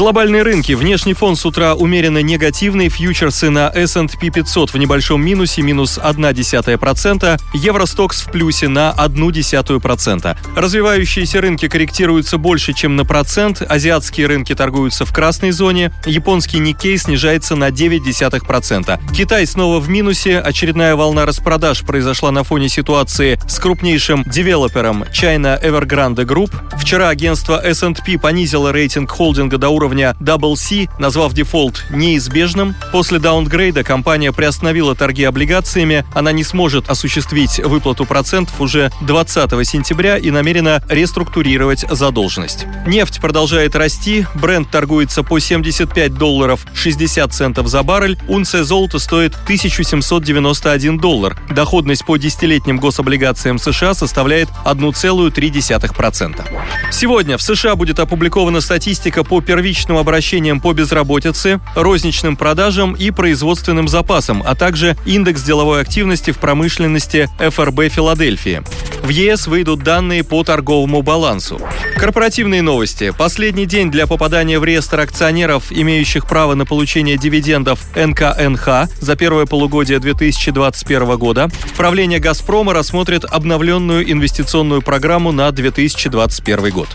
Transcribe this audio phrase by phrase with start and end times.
[0.00, 0.72] Глобальные рынки.
[0.72, 2.88] Внешний фон с утра умеренно негативный.
[2.88, 7.38] Фьючерсы на S&P 500 в небольшом минусе, минус 0,1%.
[7.52, 10.38] Euro Stoxx в плюсе на 0,1%.
[10.56, 13.60] Развивающиеся рынки корректируются больше, чем на процент.
[13.60, 15.92] Азиатские рынки торгуются в красной зоне.
[16.06, 18.98] Японский Никей снижается на 0,9%.
[19.14, 20.38] Китай снова в минусе.
[20.38, 26.54] Очередная волна распродаж произошла на фоне ситуации с крупнейшим девелопером China Evergrande Group.
[26.78, 32.76] Вчера агентство S&P понизило рейтинг холдинга до уровня уровня Double C, назвав дефолт неизбежным.
[32.92, 36.04] После даунгрейда компания приостановила торги облигациями.
[36.14, 42.66] Она не сможет осуществить выплату процентов уже 20 сентября и намерена реструктурировать задолженность.
[42.86, 44.26] Нефть продолжает расти.
[44.36, 48.16] Бренд торгуется по 75 долларов 60 центов за баррель.
[48.28, 51.36] Унция золота стоит 1791 доллар.
[51.50, 56.44] Доходность по десятилетним гособлигациям США составляет 1,3%.
[56.92, 63.10] Сегодня в США будет опубликована статистика по первичным первичным обращением по безработице, розничным продажам и
[63.10, 68.62] производственным запасам, а также индекс деловой активности в промышленности ФРБ Филадельфии.
[69.02, 71.58] В ЕС выйдут данные по торговому балансу.
[71.96, 73.10] Корпоративные новости.
[73.16, 79.46] Последний день для попадания в реестр акционеров, имеющих право на получение дивидендов НКНХ за первое
[79.46, 81.48] полугодие 2021 года.
[81.78, 86.88] Правление «Газпрома» рассмотрит обновленную инвестиционную программу на 2021 год.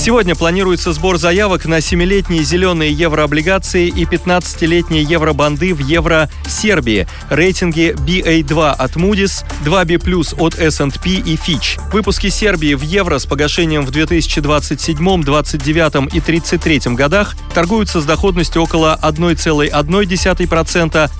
[0.00, 7.06] Сегодня планируется сбор заявок на 7-летние зеленые еврооблигации и 15-летние евробанды в евро Сербии.
[7.28, 11.78] Рейтинги BA2 от Moody's, 2B+, от S&P и Fitch.
[11.92, 18.62] Выпуски Сербии в евро с погашением в 2027, 29 и 33 годах торгуются с доходностью
[18.62, 19.70] около 1,1%,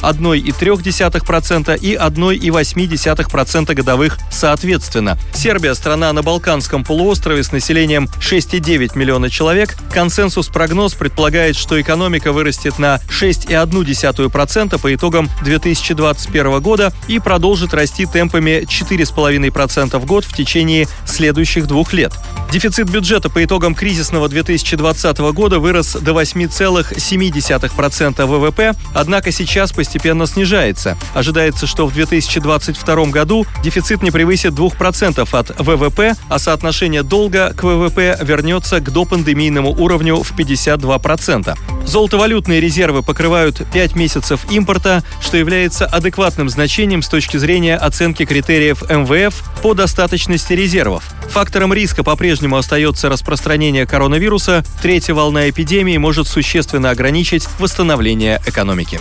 [0.00, 5.18] 1,3% и 1,8% годовых соответственно.
[5.34, 12.32] Сербия– страна на Балканском полуострове с населением 6,9 9 миллиона человек, консенсус-прогноз предполагает, что экономика
[12.32, 20.32] вырастет на 6,1% по итогам 2021 года и продолжит расти темпами 4,5% в год в
[20.32, 22.12] течение следующих двух лет.
[22.52, 30.96] Дефицит бюджета по итогам кризисного 2020 года вырос до 8,7% ВВП, однако сейчас постепенно снижается.
[31.14, 37.64] Ожидается, что в 2022 году дефицит не превысит 2% от ВВП, а соотношение долга к
[37.64, 41.56] ВВП вернется вернется к допандемийному уровню в 52%.
[41.86, 48.82] Золотовалютные резервы покрывают 5 месяцев импорта, что является адекватным значением с точки зрения оценки критериев
[48.82, 51.04] МВФ по достаточности резервов.
[51.30, 54.62] Фактором риска по-прежнему остается распространение коронавируса.
[54.82, 59.00] Третья волна эпидемии может существенно ограничить восстановление экономики.